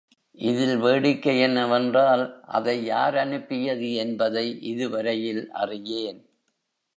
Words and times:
இதில் 0.39 0.77
வேடிக்கை 0.77 1.39
என்னவென்றால், 1.39 2.23
அதை 2.47 2.85
யார் 2.85 3.17
அனுப்பியது 3.17 3.93
என்பதை 3.95 4.45
இதுவரையில் 4.63 5.51
அறியேன்! 5.53 6.21